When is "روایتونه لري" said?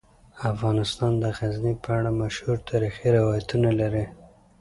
3.17-4.05